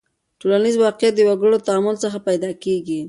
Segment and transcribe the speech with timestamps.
[0.39, 2.99] ټولنیز واقعیت د وګړو له تعامل څخه پیدا کیږي.